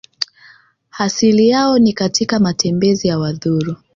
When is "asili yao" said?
0.97-1.79